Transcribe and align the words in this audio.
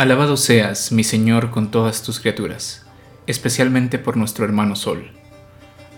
Alabado 0.00 0.38
seas, 0.38 0.92
mi 0.92 1.04
Señor, 1.04 1.50
con 1.50 1.70
todas 1.70 2.02
tus 2.02 2.20
criaturas, 2.20 2.86
especialmente 3.26 3.98
por 3.98 4.16
nuestro 4.16 4.46
hermano 4.46 4.74
Sol. 4.74 5.10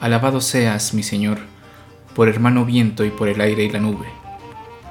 Alabado 0.01 0.41
seas, 0.41 0.93
mi 0.93 1.05
Señor, 1.05 1.39
por 2.13 2.29
hermano 2.29 2.65
viento 2.65 3.05
y 3.05 3.11
por 3.11 3.29
el 3.29 3.41
aire 3.41 3.63
y 3.63 3.71
la 3.71 3.79
nube. 3.79 4.09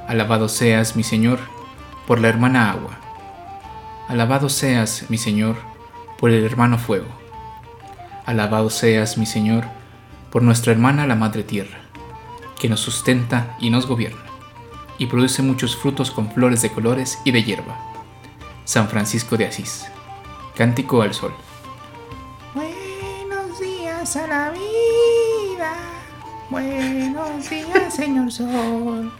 Alabado 0.07 0.47
seas, 0.47 0.95
mi 0.95 1.03
Señor, 1.03 1.39
por 2.07 2.21
la 2.21 2.29
hermana 2.29 2.71
agua. 2.71 2.97
Alabado 4.07 4.47
seas, 4.47 5.03
mi 5.09 5.17
Señor, 5.17 5.57
por 6.17 6.31
el 6.31 6.45
hermano 6.45 6.77
fuego. 6.77 7.09
Alabado 8.25 8.69
seas, 8.69 9.17
mi 9.17 9.25
Señor, 9.25 9.65
por 10.31 10.41
nuestra 10.41 10.71
hermana 10.71 11.05
la 11.05 11.15
Madre 11.15 11.43
Tierra, 11.43 11.79
que 12.57 12.69
nos 12.69 12.79
sustenta 12.79 13.57
y 13.59 13.71
nos 13.71 13.87
gobierna, 13.87 14.23
y 14.97 15.07
produce 15.07 15.41
muchos 15.41 15.75
frutos 15.75 16.11
con 16.11 16.31
flores 16.31 16.61
de 16.61 16.71
colores 16.71 17.19
y 17.25 17.31
de 17.31 17.43
hierba. 17.43 17.90
San 18.71 18.87
Francisco 18.87 19.35
de 19.35 19.47
Asís. 19.47 19.83
Cántico 20.55 21.01
al 21.01 21.13
Sol. 21.13 21.33
Buenos 22.55 23.59
días 23.59 24.15
a 24.15 24.27
la 24.27 24.49
vida. 24.51 25.73
Buenos 26.49 27.49
días, 27.49 27.93
señor 27.93 28.31
Sol. 28.31 29.11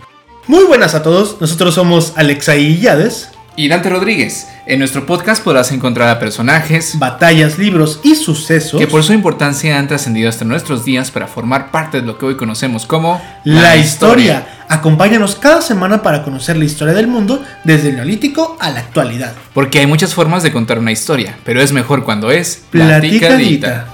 Muy 0.48 0.63
buenas 0.63 0.95
a 0.95 1.03
todos, 1.03 1.41
nosotros 1.41 1.76
somos 1.76 2.13
Alexa 2.16 2.55
y 2.55 2.79
Yades. 2.79 3.31
Y 3.57 3.67
Dante 3.67 3.90
Rodríguez. 3.90 4.48
En 4.66 4.79
nuestro 4.79 5.05
podcast 5.05 5.43
podrás 5.43 5.73
encontrar 5.73 6.07
a 6.07 6.20
personajes 6.20 6.98
Batallas, 6.98 7.57
libros 7.57 7.99
y 8.02 8.15
sucesos 8.15 8.79
que 8.79 8.88
por 8.88 9.04
su 9.04 9.12
importancia 9.12 9.77
han 9.77 9.90
trascendido 9.90 10.29
hasta 10.29 10.45
nuestros 10.45 10.85
días 10.85 11.12
para 11.12 11.27
formar 11.27 11.70
parte 11.71 11.99
de 11.99 12.07
lo 12.07 12.18
que 12.18 12.27
hoy 12.27 12.38
conocemos 12.38 12.85
como 12.85 13.21
la 13.43 13.76
historia. 13.76 14.48
Acompáñanos 14.71 15.35
cada 15.35 15.61
semana 15.61 16.02
para 16.02 16.23
conocer 16.23 16.55
la 16.55 16.63
historia 16.63 16.93
del 16.93 17.05
mundo 17.05 17.43
desde 17.66 17.89
el 17.89 17.98
neolítico 17.98 18.55
a 18.57 18.70
la 18.70 18.79
actualidad. 18.79 19.34
Porque 19.53 19.79
hay 19.79 19.85
muchas 19.85 20.13
formas 20.13 20.43
de 20.43 20.53
contar 20.53 20.79
una 20.79 20.93
historia, 20.93 21.38
pero 21.43 21.59
es 21.59 21.73
mejor 21.73 22.05
cuando 22.05 22.31
es 22.31 22.63
Platicadita. 22.70 23.87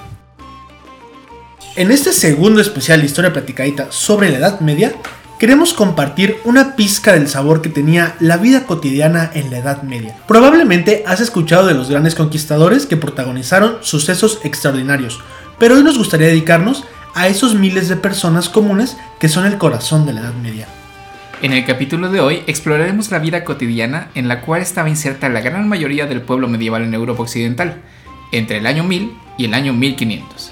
En 1.76 1.90
este 1.90 2.14
segundo 2.14 2.62
especial 2.62 3.00
de 3.00 3.08
Historia 3.08 3.34
Platicadita 3.34 3.88
sobre 3.90 4.30
la 4.30 4.38
Edad 4.38 4.60
Media, 4.60 4.94
queremos 5.40 5.74
compartir 5.74 6.38
una 6.44 6.76
pizca 6.76 7.14
del 7.14 7.28
sabor 7.28 7.64
que 7.64 7.70
tenía 7.70 8.16
la 8.20 8.38
vida 8.38 8.68
cotidiana 8.68 9.32
en 9.34 9.50
la 9.50 9.58
Edad 9.58 9.82
Media. 9.82 10.16
Probablemente 10.28 11.04
has 11.08 11.22
escuchado 11.22 11.66
de 11.66 11.74
los 11.74 11.90
grandes 11.90 12.14
conquistadores 12.14 12.86
que 12.86 12.98
protagonizaron 12.98 13.78
sucesos 13.82 14.42
extraordinarios, 14.44 15.22
pero 15.58 15.74
hoy 15.74 15.82
nos 15.82 15.98
gustaría 15.98 16.28
dedicarnos 16.28 16.84
a 17.18 17.28
esos 17.28 17.56
miles 17.56 17.90
de 17.90 17.96
personas 17.96 18.48
comunes 18.48 18.96
que 19.20 19.28
son 19.28 19.48
el 19.48 19.58
corazón 19.58 20.06
de 20.06 20.14
la 20.14 20.22
Edad 20.22 20.36
Media. 20.36 20.68
En 21.42 21.52
el 21.52 21.66
capítulo 21.66 22.12
de 22.12 22.20
hoy 22.20 22.44
exploraremos 22.46 23.10
la 23.10 23.18
vida 23.18 23.44
cotidiana 23.44 24.10
en 24.14 24.28
la 24.28 24.42
cual 24.42 24.62
estaba 24.62 24.88
inserta 24.88 25.28
la 25.28 25.42
gran 25.42 25.68
mayoría 25.68 26.06
del 26.06 26.22
pueblo 26.22 26.48
medieval 26.48 26.84
en 26.84 26.94
Europa 26.94 27.24
Occidental, 27.24 27.82
entre 28.32 28.58
el 28.58 28.68
año 28.68 28.84
1000 28.84 29.18
y 29.36 29.46
el 29.46 29.56
año 29.56 29.74
1500. 29.74 30.52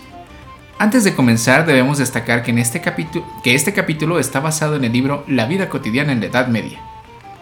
Antes 0.79 1.03
de 1.03 1.13
comenzar 1.13 1.67
debemos 1.67 1.99
destacar 1.99 2.41
que, 2.41 2.49
en 2.49 2.57
este 2.57 2.81
capítulo, 2.81 3.27
que 3.43 3.53
este 3.53 3.71
capítulo 3.71 4.17
está 4.17 4.39
basado 4.39 4.75
en 4.75 4.85
el 4.85 4.91
libro 4.91 5.23
La 5.27 5.45
vida 5.45 5.69
cotidiana 5.69 6.13
en 6.13 6.19
la 6.19 6.25
Edad 6.25 6.47
Media. 6.47 6.79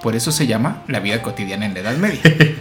Por 0.01 0.17
eso 0.17 0.33
se 0.33 0.47
llama 0.47 0.83
La 0.89 0.99
vida 0.99 1.21
cotidiana 1.21 1.65
en 1.65 1.75
la 1.75 1.79
Edad 1.79 1.95
Media. 1.95 2.21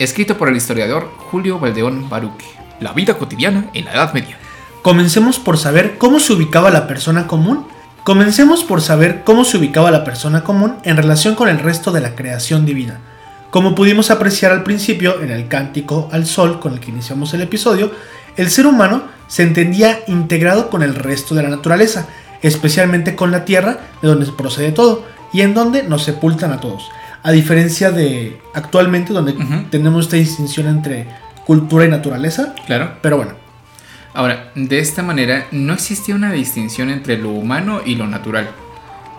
Escrito 0.00 0.36
por 0.36 0.48
el 0.48 0.56
historiador 0.56 1.12
Julio 1.16 1.60
Valdeón 1.60 2.08
Baruque. 2.08 2.46
La 2.80 2.92
vida 2.92 3.16
cotidiana 3.16 3.66
en 3.72 3.84
la 3.84 3.92
Edad 3.92 4.12
Media. 4.12 4.36
Comencemos 4.82 5.38
por 5.38 5.58
saber 5.58 5.96
cómo 5.96 6.18
se 6.18 6.32
ubicaba 6.32 6.70
la 6.70 6.88
persona 6.88 7.28
común. 7.28 7.68
Comencemos 8.02 8.64
por 8.64 8.80
saber 8.80 9.22
cómo 9.22 9.44
se 9.44 9.58
ubicaba 9.58 9.92
la 9.92 10.02
persona 10.02 10.42
común 10.42 10.74
en 10.82 10.96
relación 10.96 11.36
con 11.36 11.48
el 11.48 11.60
resto 11.60 11.92
de 11.92 12.00
la 12.00 12.16
creación 12.16 12.66
divina. 12.66 12.98
Como 13.50 13.76
pudimos 13.76 14.10
apreciar 14.10 14.50
al 14.50 14.64
principio 14.64 15.22
en 15.22 15.30
el 15.30 15.46
cántico 15.46 16.08
al 16.10 16.26
sol 16.26 16.58
con 16.58 16.72
el 16.72 16.80
que 16.80 16.90
iniciamos 16.90 17.32
el 17.32 17.42
episodio, 17.42 17.92
el 18.36 18.50
ser 18.50 18.66
humano 18.66 19.04
se 19.28 19.44
entendía 19.44 20.00
integrado 20.08 20.68
con 20.68 20.82
el 20.82 20.96
resto 20.96 21.36
de 21.36 21.44
la 21.44 21.50
naturaleza, 21.50 22.08
especialmente 22.42 23.14
con 23.14 23.30
la 23.30 23.44
tierra, 23.44 23.78
de 24.02 24.08
donde 24.08 24.26
procede 24.32 24.72
todo, 24.72 25.04
y 25.32 25.42
en 25.42 25.54
donde 25.54 25.84
nos 25.84 26.02
sepultan 26.02 26.50
a 26.50 26.58
todos. 26.58 26.90
A 27.22 27.30
diferencia 27.30 27.92
de 27.92 28.40
actualmente, 28.52 29.12
donde 29.12 29.36
tenemos 29.70 30.06
esta 30.06 30.16
distinción 30.16 30.66
entre 30.66 31.06
cultura 31.46 31.84
y 31.84 31.88
naturaleza. 31.88 32.54
Claro. 32.66 32.94
Pero 33.00 33.18
bueno, 33.18 33.41
Ahora, 34.14 34.52
de 34.54 34.78
esta 34.78 35.02
manera 35.02 35.46
no 35.52 35.72
existía 35.72 36.14
una 36.14 36.32
distinción 36.32 36.90
entre 36.90 37.16
lo 37.16 37.30
humano 37.30 37.80
y 37.84 37.94
lo 37.94 38.06
natural, 38.06 38.50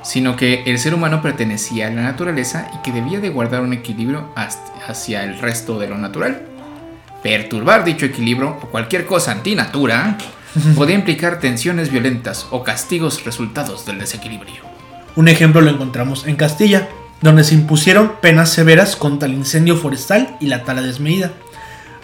sino 0.03 0.35
que 0.35 0.63
el 0.65 0.77
ser 0.77 0.93
humano 0.93 1.21
pertenecía 1.21 1.87
a 1.87 1.91
la 1.91 2.03
naturaleza 2.03 2.69
y 2.75 2.81
que 2.83 2.91
debía 2.91 3.19
de 3.19 3.29
guardar 3.29 3.61
un 3.61 3.73
equilibrio 3.73 4.29
hacia 4.35 5.23
el 5.23 5.39
resto 5.39 5.79
de 5.79 5.87
lo 5.87 5.97
natural. 5.97 6.43
Perturbar 7.23 7.83
dicho 7.83 8.05
equilibrio 8.05 8.57
o 8.61 8.67
cualquier 8.67 9.05
cosa 9.05 9.31
antinatura 9.31 10.17
podía 10.75 10.95
implicar 10.95 11.39
tensiones 11.39 11.89
violentas 11.89 12.47
o 12.51 12.63
castigos 12.63 13.23
resultados 13.23 13.85
del 13.85 13.97
desequilibrio. 13.99 14.61
un 15.15 15.27
ejemplo 15.27 15.61
lo 15.61 15.71
encontramos 15.71 16.27
en 16.27 16.35
Castilla, 16.35 16.87
donde 17.21 17.43
se 17.43 17.55
impusieron 17.55 18.13
penas 18.21 18.51
severas 18.51 18.95
contra 18.95 19.27
el 19.27 19.33
incendio 19.33 19.77
forestal 19.77 20.35
y 20.39 20.47
la 20.47 20.63
tala 20.65 20.81
desmedida. 20.81 21.31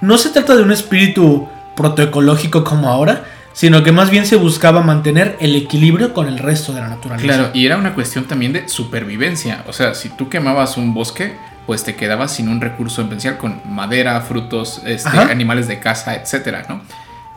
No 0.02 0.18
se 0.18 0.30
trata 0.30 0.56
de 0.56 0.64
un 0.64 0.72
espíritu 0.72 1.50
protoecológico 1.76 2.64
como 2.64 2.90
ahora, 2.90 3.24
sino 3.54 3.84
que 3.84 3.92
más 3.92 4.10
bien 4.10 4.26
se 4.26 4.36
buscaba 4.36 4.82
mantener 4.82 5.38
el 5.40 5.56
equilibrio 5.56 6.14
con 6.14 6.28
el 6.28 6.38
resto 6.38 6.74
de 6.74 6.82
la 6.82 6.88
naturaleza. 6.88 7.28
Claro, 7.28 7.50
y 7.54 7.66
era 7.66 7.78
una 7.78 7.94
cuestión 7.94 8.26
también 8.26 8.54
de 8.54 8.70
supervivencia. 8.70 9.64
O 9.68 9.74
sea, 9.74 9.96
si 9.96 10.10
tú 10.10 10.30
quemabas 10.30 10.78
un 10.78 10.94
bosque, 10.94 11.36
pues 11.66 11.84
te 11.84 11.96
quedabas 11.96 12.34
sin 12.34 12.50
un 12.50 12.62
recurso 12.62 13.02
esencial 13.02 13.38
con 13.38 13.62
madera, 13.66 14.20
frutos, 14.22 14.82
este, 14.86 15.18
animales 15.18 15.68
de 15.68 15.80
caza, 15.80 16.16
etcétera, 16.16 16.66
¿no? 16.70 16.82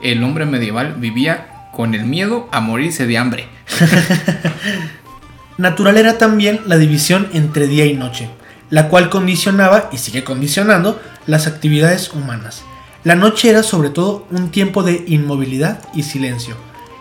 El 0.00 0.22
hombre 0.22 0.46
medieval 0.46 0.94
vivía 0.96 1.68
con 1.72 1.94
el 1.94 2.04
miedo 2.04 2.48
a 2.52 2.60
morirse 2.60 3.06
de 3.06 3.18
hambre. 3.18 3.48
Natural 5.58 5.96
era 5.96 6.18
también 6.18 6.60
la 6.66 6.78
división 6.78 7.28
entre 7.34 7.66
día 7.66 7.84
y 7.84 7.94
noche, 7.94 8.30
la 8.70 8.88
cual 8.88 9.10
condicionaba 9.10 9.90
y 9.92 9.98
sigue 9.98 10.24
condicionando 10.24 11.00
las 11.26 11.46
actividades 11.46 12.12
humanas. 12.12 12.64
La 13.04 13.14
noche 13.16 13.50
era 13.50 13.62
sobre 13.62 13.90
todo 13.90 14.26
un 14.30 14.50
tiempo 14.50 14.82
de 14.82 15.04
inmovilidad 15.08 15.80
y 15.94 16.04
silencio. 16.04 16.56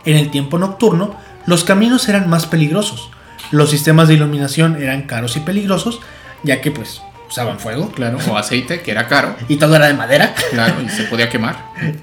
En 0.05 0.17
el 0.17 0.31
tiempo 0.31 0.57
nocturno, 0.57 1.15
los 1.45 1.63
caminos 1.63 2.09
eran 2.09 2.29
más 2.29 2.47
peligrosos. 2.47 3.11
Los 3.51 3.69
sistemas 3.69 4.07
de 4.07 4.15
iluminación 4.15 4.81
eran 4.81 5.03
caros 5.03 5.37
y 5.37 5.41
peligrosos, 5.41 5.99
ya 6.43 6.61
que 6.61 6.71
pues 6.71 7.01
usaban 7.29 7.59
fuego 7.59 7.89
Claro, 7.91 8.17
o 8.29 8.37
aceite, 8.37 8.81
que 8.81 8.91
era 8.91 9.07
caro, 9.07 9.35
y 9.47 9.55
todo 9.57 9.75
era 9.75 9.87
de 9.87 9.93
madera. 9.93 10.33
claro, 10.49 10.81
y 10.83 10.89
se 10.89 11.03
podía 11.03 11.29
quemar. 11.29 11.55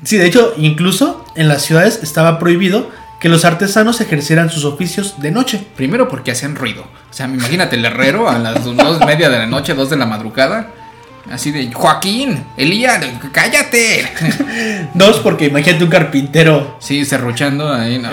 Sí, 0.04 0.16
de 0.16 0.26
hecho, 0.26 0.54
incluso 0.56 1.25
en 1.34 1.48
las 1.48 1.62
ciudades 1.62 2.00
estaba 2.03 2.38
prohibido 2.38 2.91
que 3.20 3.28
los 3.28 3.44
artesanos 3.44 4.00
ejercieran 4.00 4.48
sus 4.48 4.64
oficios 4.64 5.20
de 5.20 5.32
noche. 5.32 5.66
Primero 5.76 6.08
porque 6.08 6.31
hacían 6.31 6.54
ruido. 6.54 6.82
O 7.10 7.12
sea, 7.12 7.26
imagínate 7.26 7.76
el 7.76 7.84
herrero 7.84 8.28
a 8.28 8.38
las 8.38 8.64
dos 8.64 8.76
y 9.00 9.04
media 9.04 9.28
de 9.28 9.38
la 9.38 9.47
noche, 9.47 9.75
dos 9.75 9.91
de 9.91 9.97
la 9.97 10.06
madrugada. 10.06 10.69
Así 11.30 11.50
de, 11.50 11.72
Joaquín, 11.72 12.44
Elías, 12.56 13.04
cállate. 13.32 14.08
Dos, 14.94 15.18
porque 15.18 15.46
imagínate 15.46 15.84
un 15.84 15.90
carpintero 15.90 16.76
Sí, 16.80 17.04
serruchando 17.04 17.72
ahí. 17.72 18.02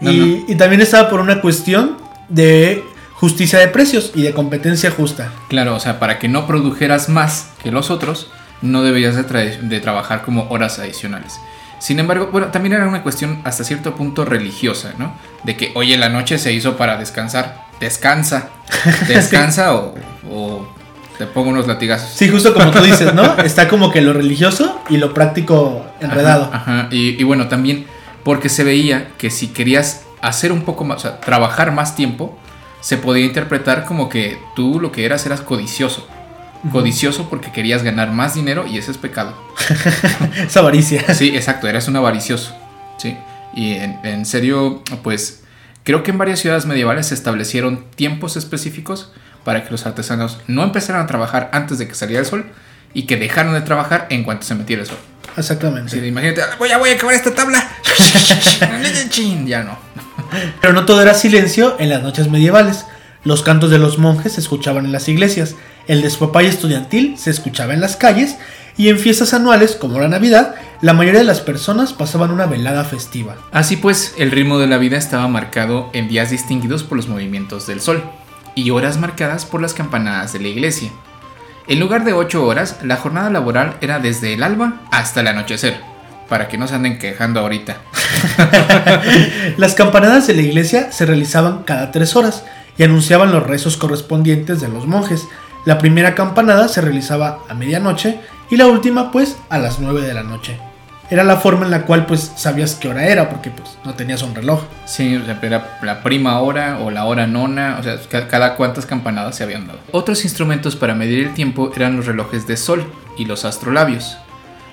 No, 0.00 0.10
y, 0.10 0.54
también 0.56 0.80
estaba 0.80 1.10
por 1.10 1.20
una 1.20 1.42
cuestión 1.42 1.98
de 2.30 2.82
justicia 3.12 3.58
de 3.58 3.68
precios 3.68 4.12
y 4.14 4.22
de 4.22 4.32
competencia 4.32 4.90
justa. 4.90 5.30
Claro, 5.50 5.74
o 5.74 5.80
sea, 5.80 5.98
para 5.98 6.18
que 6.18 6.26
no 6.26 6.46
produjeras 6.46 7.10
más 7.10 7.50
que 7.62 7.70
los 7.70 7.90
otros, 7.90 8.30
no 8.62 8.82
deberías 8.82 9.14
de, 9.14 9.26
tra- 9.26 9.58
de 9.60 9.80
trabajar 9.80 10.22
como 10.22 10.48
horas 10.48 10.78
adicionales. 10.78 11.34
Sin 11.80 11.98
embargo, 11.98 12.30
bueno, 12.32 12.46
también 12.46 12.72
era 12.74 12.88
una 12.88 13.02
cuestión 13.02 13.42
hasta 13.44 13.62
cierto 13.62 13.94
punto 13.94 14.24
religiosa, 14.24 14.94
¿no? 14.96 15.14
De 15.44 15.56
que, 15.58 15.70
oye, 15.74 15.98
la 15.98 16.08
noche 16.08 16.38
se 16.38 16.52
hizo 16.54 16.78
para 16.78 16.96
descansar. 16.96 17.66
Descansa. 17.78 18.48
Descansa 19.06 19.74
o, 19.74 19.94
o 20.30 20.66
te 21.20 21.26
pongo 21.26 21.50
unos 21.50 21.66
latigazos. 21.66 22.14
Sí, 22.14 22.30
justo 22.30 22.54
como 22.54 22.70
tú 22.70 22.80
dices, 22.80 23.12
¿no? 23.12 23.36
Está 23.44 23.68
como 23.68 23.90
que 23.90 24.00
lo 24.00 24.14
religioso 24.14 24.80
y 24.88 24.96
lo 24.96 25.12
práctico 25.12 25.84
enredado. 26.00 26.44
Ajá, 26.50 26.80
ajá. 26.80 26.88
Y, 26.90 27.20
y 27.20 27.24
bueno, 27.24 27.46
también 27.48 27.84
porque 28.24 28.48
se 28.48 28.64
veía 28.64 29.10
que 29.18 29.28
si 29.28 29.48
querías 29.48 30.06
hacer 30.22 30.50
un 30.50 30.62
poco 30.62 30.84
más, 30.84 30.96
o 30.96 31.00
sea, 31.00 31.20
trabajar 31.20 31.72
más 31.72 31.94
tiempo, 31.94 32.38
se 32.80 32.96
podía 32.96 33.26
interpretar 33.26 33.84
como 33.84 34.08
que 34.08 34.38
tú 34.56 34.80
lo 34.80 34.92
que 34.92 35.04
eras 35.04 35.26
eras 35.26 35.42
codicioso. 35.42 36.08
Codicioso 36.72 37.28
porque 37.28 37.52
querías 37.52 37.82
ganar 37.82 38.12
más 38.12 38.34
dinero 38.34 38.66
y 38.66 38.78
ese 38.78 38.90
es 38.90 38.96
pecado. 38.96 39.34
Es 40.46 40.56
avaricia. 40.56 41.12
Sí, 41.12 41.36
exacto, 41.36 41.68
eras 41.68 41.86
un 41.86 41.96
avaricioso. 41.96 42.56
Sí. 42.96 43.14
Y 43.54 43.74
en, 43.74 43.98
en 44.04 44.24
serio, 44.24 44.82
pues 45.02 45.42
creo 45.84 46.02
que 46.02 46.12
en 46.12 46.16
varias 46.18 46.40
ciudades 46.40 46.64
medievales 46.64 47.08
se 47.08 47.14
establecieron 47.14 47.84
tiempos 47.94 48.38
específicos 48.38 49.12
para 49.44 49.64
que 49.64 49.70
los 49.70 49.86
artesanos 49.86 50.38
no 50.46 50.62
empezaran 50.62 51.02
a 51.02 51.06
trabajar 51.06 51.50
antes 51.52 51.78
de 51.78 51.88
que 51.88 51.94
saliera 51.94 52.20
el 52.20 52.26
sol 52.26 52.46
y 52.94 53.04
que 53.04 53.16
dejaran 53.16 53.52
de 53.54 53.60
trabajar 53.62 54.06
en 54.10 54.24
cuanto 54.24 54.44
se 54.46 54.54
metiera 54.54 54.82
el 54.82 54.88
sol. 54.88 54.98
Exactamente. 55.36 55.90
Sí, 55.90 56.04
imagínate, 56.06 56.42
"Ah, 56.42 56.56
voy 56.58 56.70
a, 56.70 56.78
voy 56.78 56.90
a 56.90 56.94
acabar 56.94 57.14
esta 57.14 57.34
tabla. 57.34 57.68
Ya 59.46 59.62
no. 59.62 59.78
Pero 60.60 60.72
no 60.72 60.84
todo 60.84 61.02
era 61.02 61.14
silencio 61.14 61.76
en 61.78 61.88
las 61.88 62.02
noches 62.02 62.28
medievales. 62.30 62.84
Los 63.24 63.42
cantos 63.42 63.70
de 63.70 63.78
los 63.78 63.98
monjes 63.98 64.32
se 64.34 64.40
escuchaban 64.40 64.86
en 64.86 64.92
las 64.92 65.08
iglesias, 65.08 65.54
el 65.88 66.00
despapay 66.02 66.46
estudiantil 66.46 67.18
se 67.18 67.30
escuchaba 67.30 67.74
en 67.74 67.80
las 67.80 67.96
calles 67.96 68.36
y 68.78 68.88
en 68.88 68.98
fiestas 68.98 69.34
anuales 69.34 69.76
como 69.76 69.98
la 70.00 70.08
Navidad, 70.08 70.54
la 70.80 70.94
mayoría 70.94 71.20
de 71.20 71.26
las 71.26 71.40
personas 71.40 71.92
pasaban 71.92 72.30
una 72.30 72.46
velada 72.46 72.82
festiva. 72.84 73.36
Así 73.52 73.76
pues, 73.76 74.14
el 74.16 74.30
ritmo 74.30 74.58
de 74.58 74.68
la 74.68 74.78
vida 74.78 74.96
estaba 74.96 75.28
marcado 75.28 75.90
en 75.92 76.08
días 76.08 76.30
distinguidos 76.30 76.82
por 76.82 76.96
los 76.96 77.08
movimientos 77.08 77.66
del 77.66 77.82
sol 77.82 78.02
y 78.54 78.70
horas 78.70 78.98
marcadas 78.98 79.46
por 79.46 79.60
las 79.62 79.74
campanadas 79.74 80.32
de 80.32 80.40
la 80.40 80.48
iglesia. 80.48 80.90
En 81.68 81.78
lugar 81.78 82.04
de 82.04 82.12
8 82.12 82.44
horas, 82.44 82.78
la 82.82 82.96
jornada 82.96 83.30
laboral 83.30 83.76
era 83.80 83.98
desde 83.98 84.34
el 84.34 84.42
alba 84.42 84.80
hasta 84.90 85.20
el 85.20 85.28
anochecer, 85.28 85.80
para 86.28 86.48
que 86.48 86.58
no 86.58 86.66
se 86.66 86.74
anden 86.74 86.98
quejando 86.98 87.40
ahorita. 87.40 87.76
Las 89.56 89.74
campanadas 89.74 90.26
de 90.26 90.34
la 90.34 90.42
iglesia 90.42 90.90
se 90.90 91.06
realizaban 91.06 91.62
cada 91.62 91.92
3 91.92 92.16
horas 92.16 92.44
y 92.76 92.82
anunciaban 92.82 93.30
los 93.30 93.46
rezos 93.46 93.76
correspondientes 93.76 94.60
de 94.60 94.68
los 94.68 94.86
monjes. 94.86 95.28
La 95.64 95.78
primera 95.78 96.14
campanada 96.14 96.68
se 96.68 96.80
realizaba 96.80 97.40
a 97.48 97.54
medianoche 97.54 98.18
y 98.50 98.56
la 98.56 98.66
última 98.66 99.12
pues 99.12 99.36
a 99.48 99.58
las 99.58 99.78
9 99.78 100.00
de 100.00 100.14
la 100.14 100.22
noche. 100.22 100.69
Era 101.10 101.24
la 101.24 101.38
forma 101.38 101.64
en 101.64 101.72
la 101.72 101.82
cual 101.82 102.06
pues 102.06 102.32
sabías 102.36 102.76
qué 102.76 102.88
hora 102.88 103.04
era 103.06 103.28
porque 103.28 103.50
pues 103.50 103.76
no 103.84 103.94
tenías 103.94 104.22
un 104.22 104.32
reloj. 104.34 104.62
Sí, 104.86 105.16
o 105.16 105.24
sea, 105.24 105.38
era 105.42 105.78
la 105.82 106.02
prima 106.04 106.38
hora 106.38 106.78
o 106.80 106.90
la 106.92 107.04
hora 107.04 107.26
nona, 107.26 107.78
o 107.80 107.82
sea, 107.82 107.96
ca- 108.08 108.28
cada 108.28 108.54
cuantas 108.54 108.86
campanadas 108.86 109.34
se 109.36 109.42
habían 109.42 109.66
dado. 109.66 109.80
Otros 109.90 110.22
instrumentos 110.24 110.76
para 110.76 110.94
medir 110.94 111.26
el 111.26 111.34
tiempo 111.34 111.72
eran 111.74 111.96
los 111.96 112.06
relojes 112.06 112.46
de 112.46 112.56
sol 112.56 112.84
y 113.18 113.24
los 113.24 113.44
astrolabios. 113.44 114.18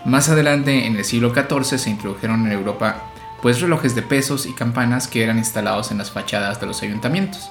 Más 0.05 0.29
adelante, 0.29 0.85
en 0.85 0.95
el 0.95 1.05
siglo 1.05 1.33
XIV, 1.33 1.79
se 1.79 1.89
introdujeron 1.89 2.45
en 2.45 2.51
Europa 2.51 2.97
pues 3.41 3.59
relojes 3.59 3.95
de 3.95 4.03
pesos 4.03 4.45
y 4.45 4.53
campanas 4.53 5.07
que 5.07 5.23
eran 5.23 5.37
instalados 5.39 5.91
en 5.91 5.97
las 5.97 6.11
fachadas 6.11 6.59
de 6.61 6.67
los 6.67 6.81
ayuntamientos, 6.83 7.49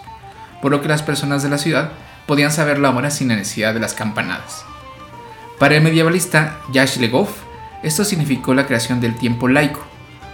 por 0.62 0.70
lo 0.70 0.80
que 0.80 0.88
las 0.88 1.02
personas 1.02 1.42
de 1.42 1.48
la 1.48 1.58
ciudad 1.58 1.90
podían 2.26 2.50
saber 2.52 2.78
la 2.78 2.90
hora 2.90 3.10
sin 3.10 3.28
la 3.28 3.36
necesidad 3.36 3.74
de 3.74 3.80
las 3.80 3.94
campanadas. 3.94 4.64
Para 5.58 5.76
el 5.76 5.82
medievalista 5.82 6.58
Jacques 6.72 6.98
Le 6.98 7.08
Goff, 7.08 7.30
esto 7.86 8.04
significó 8.04 8.52
la 8.54 8.66
creación 8.66 9.00
del 9.00 9.14
tiempo 9.16 9.48
laico, 9.48 9.80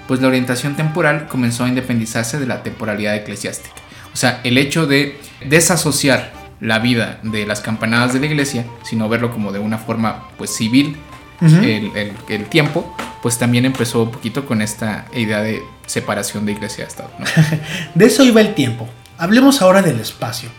pues 0.08 0.20
la 0.20 0.28
orientación 0.28 0.75
temporal 0.75 1.28
comenzó 1.28 1.64
a 1.64 1.69
independizarse 1.69 2.38
de 2.40 2.46
la 2.46 2.62
temporalidad 2.62 3.14
eclesiástica. 3.14 3.75
O 4.12 4.16
sea, 4.16 4.40
el 4.44 4.58
hecho 4.58 4.87
de 4.87 5.19
desasociar 5.44 6.32
la 6.60 6.78
vida 6.78 7.19
de 7.22 7.46
las 7.46 7.60
campanadas 7.60 8.12
de 8.12 8.20
la 8.20 8.26
iglesia, 8.26 8.64
sino 8.82 9.08
verlo 9.08 9.31
como 9.31 9.52
de 9.52 9.58
una 9.58 9.78
forma 9.78 10.28
pues 10.38 10.50
civil, 10.54 10.96
el, 11.40 11.90
el- 11.96 12.12
el 12.28 12.44
tiempo, 12.46 12.94
pues 13.20 13.37
también 13.38 13.64
empezó 13.64 14.02
un 14.04 14.12
poquito 14.12 14.46
con 14.46 14.62
esta 14.62 15.06
idea 15.14 15.40
de 15.43 15.60
separación 15.87 16.46
de 16.46 16.52
iglesia 16.52 16.84
y 16.84 16.87
Estado. 16.87 17.10
¿no? 17.19 17.25
De 17.96 18.04
eso 18.06 18.22
iba 18.22 18.40
el 18.40 18.54
tiempo. 18.54 18.88
Hablemos 19.19 19.60
ahora 19.60 19.82
del 19.82 19.99
espacio. 19.99 20.50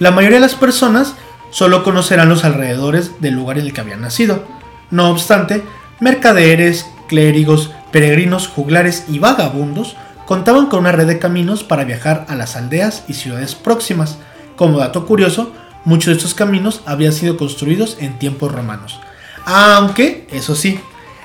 La 0.00 0.10
mayoría 0.10 0.38
de 0.38 0.40
las 0.40 0.56
personas 0.56 1.14
solo 1.50 1.84
conocerán 1.84 2.28
los 2.28 2.44
alrededores 2.44 3.20
del 3.20 3.34
lugar 3.34 3.58
en 3.58 3.66
el 3.66 3.72
que 3.72 3.80
habían 3.80 4.00
nacido. 4.00 4.44
No 4.90 5.08
obstante, 5.10 5.62
mercaderes, 6.00 6.86
clérigos, 7.08 7.70
peregrinos, 7.92 8.48
juglares 8.48 9.04
y 9.08 9.18
vagabundos 9.18 9.96
contaban 10.26 10.66
con 10.66 10.80
una 10.80 10.92
red 10.92 11.06
de 11.06 11.18
caminos 11.18 11.64
para 11.64 11.84
viajar 11.84 12.26
a 12.28 12.34
las 12.34 12.56
aldeas 12.56 13.04
y 13.08 13.14
ciudades 13.14 13.54
próximas. 13.54 14.18
Como 14.56 14.78
dato 14.78 15.06
curioso, 15.06 15.52
muchos 15.84 16.06
de 16.06 16.12
estos 16.14 16.34
caminos 16.34 16.82
habían 16.86 17.12
sido 17.12 17.36
construidos 17.36 17.98
en 18.00 18.18
tiempos 18.18 18.52
romanos. 18.52 19.00
Aunque, 19.44 20.26
eso 20.30 20.54
sí, 20.54 20.80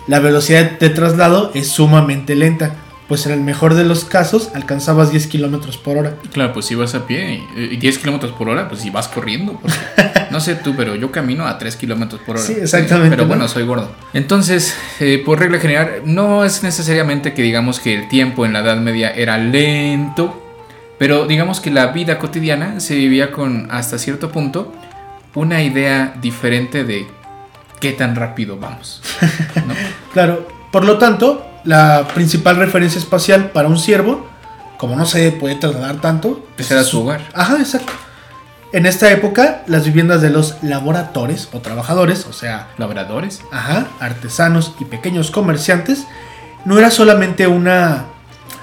la 0.07 0.19
velocidad 0.19 0.71
de 0.79 0.89
traslado 0.89 1.51
es 1.53 1.69
sumamente 1.69 2.35
lenta, 2.35 2.75
pues 3.09 3.25
en 3.25 3.33
el 3.33 3.41
mejor 3.41 3.73
de 3.73 3.83
los 3.83 4.05
casos 4.05 4.51
alcanzabas 4.53 5.11
10 5.11 5.27
kilómetros 5.27 5.77
por 5.77 5.97
hora. 5.97 6.13
Claro, 6.31 6.53
pues 6.53 6.67
si 6.67 6.75
vas 6.75 6.93
a 6.95 7.05
pie 7.07 7.43
y 7.57 7.59
y 7.73 7.77
10 7.77 7.97
kilómetros 7.97 8.31
por 8.33 8.47
hora, 8.47 8.69
pues 8.69 8.81
si 8.81 8.89
vas 8.91 9.07
corriendo. 9.09 9.53
porque- 9.59 9.75
no 10.31 10.39
sé 10.39 10.55
tú, 10.55 10.75
pero 10.77 10.95
yo 10.95 11.11
camino 11.11 11.47
a 11.47 11.57
3 11.57 11.75
kilómetros 11.75 12.21
por 12.21 12.37
hora. 12.37 12.45
Sí, 12.45 12.53
exactamente, 12.53 13.09
Pero 13.09 13.23
¿no? 13.23 13.27
bueno, 13.27 13.47
soy 13.47 13.63
gordo. 13.65 13.91
Entonces, 14.13 14.77
eh, 14.99 15.21
por 15.25 15.39
regla 15.39 15.59
general, 15.59 16.03
no 16.05 16.45
es 16.45 16.61
necesariamente 16.63 17.33
que 17.33 17.41
digamos 17.41 17.79
que 17.79 17.95
el 17.95 18.07
tiempo 18.07 18.45
en 18.45 18.53
la 18.53 18.59
Edad 18.59 18.77
Media 18.77 19.09
era 19.11 19.37
lento, 19.39 20.39
pero 20.99 21.25
digamos 21.25 21.59
que 21.61 21.71
la 21.71 21.87
vida 21.87 22.19
cotidiana 22.19 22.79
se 22.79 22.93
vivía 22.95 23.31
con, 23.31 23.67
hasta 23.71 23.97
cierto 23.97 24.31
punto, 24.31 24.71
una 25.33 25.63
idea 25.63 26.13
diferente 26.21 26.83
de 26.83 27.07
qué 27.79 27.91
tan 27.93 28.15
rápido 28.15 28.57
vamos. 28.57 29.01
¿no? 29.65 29.73
Claro, 30.13 30.47
por 30.71 30.85
lo 30.85 30.97
tanto, 30.99 31.48
la 31.63 32.07
principal 32.13 32.55
referencia 32.57 32.99
espacial 32.99 33.51
para 33.51 33.67
un 33.67 33.77
ciervo, 33.79 34.27
como 34.77 34.95
no 34.95 35.05
se 35.05 35.31
puede 35.31 35.55
trasladar 35.55 35.97
tanto, 36.01 36.45
Pues 36.55 36.71
era 36.71 36.83
su 36.83 37.01
hogar. 37.01 37.21
Ajá, 37.33 37.57
exacto. 37.59 37.91
En 38.71 38.85
esta 38.85 39.11
época, 39.11 39.63
las 39.67 39.83
viviendas 39.85 40.21
de 40.21 40.29
los 40.29 40.55
laboradores 40.61 41.49
o 41.53 41.59
trabajadores, 41.59 42.25
o 42.29 42.33
sea, 42.33 42.67
Labradores. 42.77 43.41
ajá, 43.51 43.87
artesanos 43.99 44.73
y 44.79 44.85
pequeños 44.85 45.31
comerciantes, 45.31 46.05
no 46.65 46.77
era 46.77 46.91
solamente 46.91 47.47
una 47.47 48.05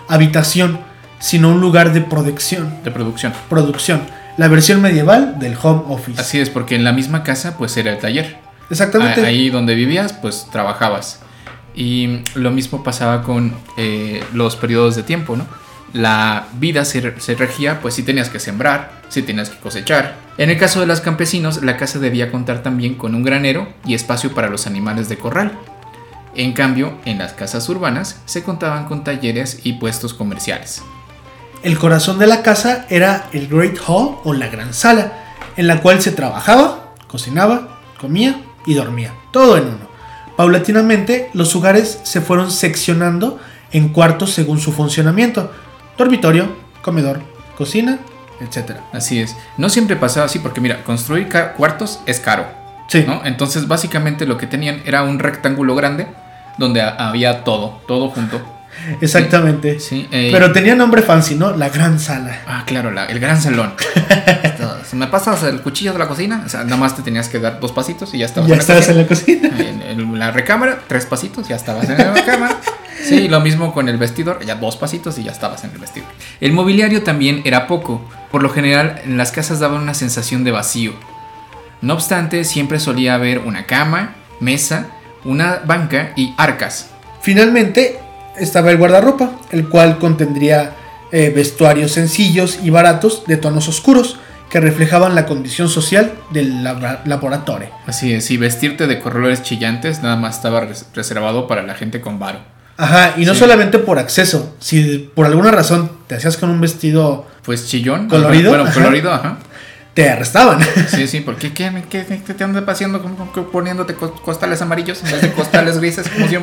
habitación, 0.08 0.78
sino 1.18 1.48
un 1.50 1.60
lugar 1.60 1.92
de 1.92 2.00
producción, 2.02 2.78
De 2.84 2.90
producción. 2.90 3.32
producción, 3.48 4.02
la 4.36 4.48
versión 4.48 4.80
medieval 4.80 5.38
del 5.38 5.56
home 5.60 5.82
office. 5.88 6.20
Así 6.20 6.38
es, 6.40 6.50
porque 6.50 6.76
en 6.76 6.84
la 6.84 6.92
misma 6.92 7.22
casa 7.22 7.56
pues 7.58 7.76
era 7.76 7.90
el 7.92 7.98
taller. 7.98 8.38
Exactamente. 8.70 9.22
A- 9.22 9.26
Ahí 9.26 9.50
donde 9.50 9.74
vivías, 9.74 10.12
pues 10.12 10.46
trabajabas. 10.52 11.20
Y 11.76 12.22
lo 12.34 12.50
mismo 12.50 12.82
pasaba 12.82 13.22
con 13.22 13.54
eh, 13.76 14.24
los 14.32 14.56
periodos 14.56 14.96
de 14.96 15.02
tiempo, 15.02 15.36
¿no? 15.36 15.46
La 15.92 16.48
vida 16.58 16.84
se, 16.84 17.20
se 17.20 17.34
regía, 17.34 17.80
pues 17.80 17.94
si 17.94 18.02
tenías 18.02 18.28
que 18.28 18.40
sembrar, 18.40 19.02
si 19.08 19.22
tenías 19.22 19.50
que 19.50 19.58
cosechar. 19.58 20.16
En 20.38 20.50
el 20.50 20.58
caso 20.58 20.80
de 20.80 20.86
los 20.86 21.00
campesinos, 21.00 21.62
la 21.62 21.76
casa 21.76 21.98
debía 21.98 22.32
contar 22.32 22.62
también 22.62 22.94
con 22.94 23.14
un 23.14 23.22
granero 23.22 23.68
y 23.84 23.94
espacio 23.94 24.34
para 24.34 24.48
los 24.48 24.66
animales 24.66 25.08
de 25.08 25.18
corral. 25.18 25.52
En 26.34 26.52
cambio, 26.52 26.98
en 27.04 27.18
las 27.18 27.32
casas 27.32 27.68
urbanas 27.68 28.20
se 28.26 28.42
contaban 28.42 28.86
con 28.86 29.04
talleres 29.04 29.60
y 29.64 29.74
puestos 29.74 30.12
comerciales. 30.12 30.82
El 31.62 31.78
corazón 31.78 32.18
de 32.18 32.26
la 32.26 32.42
casa 32.42 32.86
era 32.90 33.28
el 33.32 33.48
Great 33.48 33.78
Hall 33.86 34.16
o 34.22 34.34
la 34.34 34.48
gran 34.48 34.74
sala, 34.74 35.12
en 35.56 35.66
la 35.66 35.80
cual 35.80 36.02
se 36.02 36.12
trabajaba, 36.12 36.94
cocinaba, 37.08 37.80
comía 37.98 38.42
y 38.66 38.74
dormía, 38.74 39.14
todo 39.32 39.56
en 39.56 39.64
uno. 39.64 39.85
Paulatinamente, 40.36 41.30
los 41.32 41.54
hogares 41.56 42.00
se 42.02 42.20
fueron 42.20 42.50
seccionando 42.50 43.38
en 43.72 43.88
cuartos 43.88 44.30
según 44.32 44.60
su 44.60 44.72
funcionamiento: 44.72 45.50
dormitorio, 45.96 46.54
comedor, 46.82 47.20
cocina, 47.56 47.98
etc. 48.40 48.76
Así 48.92 49.20
es. 49.20 49.34
No 49.56 49.68
siempre 49.68 49.96
pasaba 49.96 50.26
así, 50.26 50.38
porque 50.38 50.60
mira, 50.60 50.84
construir 50.84 51.28
cuartos 51.56 52.00
es 52.06 52.20
caro. 52.20 52.46
Sí, 52.88 53.04
¿no? 53.06 53.22
Entonces, 53.24 53.66
básicamente 53.66 54.26
lo 54.26 54.36
que 54.38 54.46
tenían 54.46 54.80
era 54.84 55.02
un 55.02 55.18
rectángulo 55.18 55.74
grande 55.74 56.06
donde 56.58 56.82
ha- 56.82 56.90
había 57.08 57.42
todo, 57.42 57.80
todo 57.88 58.10
junto. 58.10 58.40
exactamente. 59.00 59.80
Sí, 59.80 60.06
eh, 60.12 60.28
Pero 60.32 60.52
tenía 60.52 60.74
nombre 60.76 61.02
fancy, 61.02 61.34
¿no? 61.34 61.56
La 61.56 61.70
gran 61.70 61.98
sala. 61.98 62.38
Ah, 62.46 62.62
claro, 62.66 62.90
la- 62.92 63.06
el 63.06 63.18
gran 63.18 63.40
salón. 63.40 63.72
Me 64.96 65.06
pasas 65.08 65.42
el 65.42 65.60
cuchillo 65.60 65.92
de 65.92 65.98
la 65.98 66.08
cocina, 66.08 66.42
o 66.46 66.48
sea, 66.48 66.64
nada 66.64 66.76
más 66.76 66.96
te 66.96 67.02
tenías 67.02 67.28
que 67.28 67.38
dar 67.38 67.60
dos 67.60 67.72
pasitos 67.72 68.14
y 68.14 68.18
ya 68.18 68.26
estabas 68.26 68.48
Ya 68.48 68.54
en 68.54 68.58
la 68.58 68.62
estabas 68.62 68.88
en 68.88 68.96
la 68.98 69.06
cocina. 69.06 69.50
En, 69.58 69.82
en 69.82 70.18
la 70.18 70.30
recámara, 70.30 70.80
tres 70.88 71.06
pasitos, 71.06 71.48
ya 71.48 71.56
estabas 71.56 71.88
en 71.88 71.98
la 71.98 72.14
recámara. 72.14 72.56
Sí, 73.02 73.28
lo 73.28 73.40
mismo 73.40 73.72
con 73.72 73.88
el 73.88 73.98
vestidor, 73.98 74.44
ya 74.44 74.56
dos 74.56 74.76
pasitos 74.76 75.18
y 75.18 75.24
ya 75.24 75.32
estabas 75.32 75.64
en 75.64 75.70
el 75.70 75.78
vestidor. 75.78 76.08
El 76.40 76.52
mobiliario 76.52 77.02
también 77.02 77.42
era 77.44 77.66
poco. 77.66 78.02
Por 78.30 78.42
lo 78.42 78.50
general, 78.50 79.00
en 79.04 79.16
las 79.16 79.32
casas 79.32 79.60
daban 79.60 79.80
una 79.80 79.94
sensación 79.94 80.44
de 80.44 80.52
vacío. 80.52 80.92
No 81.82 81.94
obstante, 81.94 82.44
siempre 82.44 82.80
solía 82.80 83.14
haber 83.14 83.40
una 83.40 83.66
cama, 83.66 84.14
mesa, 84.40 84.86
una 85.24 85.60
banca 85.64 86.12
y 86.16 86.34
arcas. 86.36 86.90
Finalmente 87.20 87.98
estaba 88.38 88.70
el 88.70 88.76
guardarropa, 88.76 89.32
el 89.50 89.68
cual 89.68 89.98
contendría 89.98 90.74
eh, 91.12 91.32
vestuarios 91.34 91.92
sencillos 91.92 92.58
y 92.62 92.70
baratos 92.70 93.24
de 93.26 93.36
tonos 93.36 93.68
oscuros 93.68 94.18
que 94.56 94.60
reflejaban 94.62 95.14
la 95.14 95.26
condición 95.26 95.68
social 95.68 96.12
del 96.30 96.64
laboratorio. 96.64 97.68
Así 97.86 98.14
es, 98.14 98.30
y 98.30 98.38
vestirte 98.38 98.86
de 98.86 99.00
colores 99.00 99.42
chillantes 99.42 100.02
nada 100.02 100.16
más 100.16 100.36
estaba 100.36 100.60
res- 100.60 100.86
reservado 100.94 101.46
para 101.46 101.62
la 101.62 101.74
gente 101.74 102.00
con 102.00 102.18
varo. 102.18 102.38
Ajá, 102.78 103.12
y 103.18 103.26
no 103.26 103.34
Sí. 103.34 103.40
solamente 103.40 103.78
por 103.78 103.98
acceso, 103.98 104.56
si 104.58 105.10
por 105.14 105.26
alguna 105.26 105.50
razón 105.50 105.90
te 106.06 106.14
hacías 106.14 106.38
con 106.38 106.48
un 106.48 106.58
vestido, 106.62 107.26
Pues 107.44 107.68
chillón. 107.68 108.08
¿Colorido? 108.08 108.48
Bueno, 108.48 108.64
Ajá. 108.64 108.72
colorido, 108.72 109.12
ajá. 109.12 109.36
te 109.92 110.08
arrestaban. 110.10 110.58
Sí, 110.88 111.06
sí, 111.06 111.20
¿por 111.20 111.36
qué, 111.36 111.52
qué, 111.54 111.70
te 112.34 112.44
andas 112.44 112.64
con- 113.32 113.50
poniéndote 113.50 113.94
co- 113.94 114.12
costales 114.14 114.60
amarillos 114.62 115.02
en 115.04 115.10
vez 115.12 115.20
de 115.22 115.32
costales 115.32 115.78
grises 115.78 116.08
como 116.08 116.26
yo? 116.28 116.40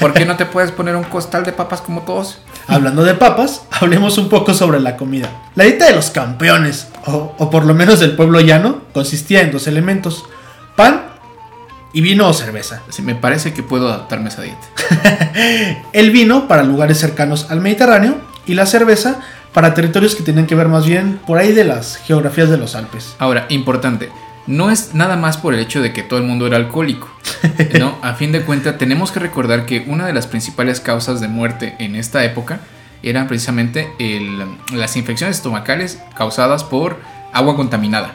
¿Por 0.00 0.12
qué 0.12 0.24
no 0.24 0.36
te 0.36 0.44
puedes 0.46 0.70
poner 0.72 0.94
un 0.96 1.02
costal 1.04 1.44
de 1.44 1.52
papas 1.52 1.80
como 1.82 2.02
todos? 2.02 2.38
Hablando 2.68 3.02
de 3.02 3.14
papas, 3.14 3.62
hablemos 3.70 4.18
un 4.18 4.28
poco 4.28 4.54
sobre 4.54 4.78
la 4.78 4.96
comida. 4.96 5.28
La 5.54 5.64
dieta 5.64 5.86
de 5.86 5.94
los 5.94 6.10
campeones, 6.10 6.88
o, 7.06 7.34
o 7.38 7.50
por 7.50 7.64
lo 7.64 7.74
menos 7.74 7.98
del 7.98 8.14
pueblo 8.14 8.40
llano, 8.40 8.82
consistía 8.92 9.40
en 9.40 9.50
dos 9.50 9.66
elementos, 9.66 10.24
pan 10.76 11.02
y 11.92 12.00
vino 12.00 12.28
o 12.28 12.34
cerveza. 12.34 12.82
Sí, 12.90 13.02
me 13.02 13.14
parece 13.14 13.52
que 13.52 13.62
puedo 13.62 13.88
adaptarme 13.88 14.26
a 14.26 14.28
esa 14.28 14.42
dieta. 14.42 15.82
El 15.92 16.10
vino 16.10 16.46
para 16.46 16.62
lugares 16.62 16.98
cercanos 16.98 17.50
al 17.50 17.60
Mediterráneo 17.60 18.16
y 18.46 18.54
la 18.54 18.66
cerveza 18.66 19.20
para 19.52 19.74
territorios 19.74 20.14
que 20.14 20.22
tenían 20.22 20.46
que 20.46 20.54
ver 20.54 20.68
más 20.68 20.86
bien 20.86 21.20
por 21.26 21.38
ahí 21.38 21.52
de 21.52 21.64
las 21.64 21.96
geografías 21.96 22.50
de 22.50 22.58
los 22.58 22.74
Alpes. 22.74 23.16
Ahora, 23.18 23.46
importante, 23.48 24.10
no 24.48 24.70
es 24.70 24.94
nada 24.94 25.16
más 25.16 25.36
por 25.36 25.54
el 25.54 25.60
hecho 25.60 25.80
de 25.80 25.92
que 25.92 26.02
todo 26.02 26.18
el 26.18 26.24
mundo 26.26 26.46
era 26.46 26.56
alcohólico. 26.56 27.08
No, 27.78 27.96
a 28.02 28.14
fin 28.14 28.32
de 28.32 28.42
cuentas 28.42 28.78
tenemos 28.78 29.12
que 29.12 29.20
recordar 29.20 29.66
que 29.66 29.84
una 29.86 30.06
de 30.06 30.12
las 30.12 30.26
principales 30.26 30.80
causas 30.80 31.20
de 31.20 31.28
muerte 31.28 31.76
en 31.78 31.94
esta 31.94 32.24
época 32.24 32.60
eran 33.02 33.28
precisamente 33.28 33.88
el- 34.00 34.44
las 34.72 34.96
infecciones 34.96 35.36
estomacales 35.36 36.00
causadas 36.16 36.64
por 36.64 36.98
agua 37.32 37.54
contaminada. 37.54 38.14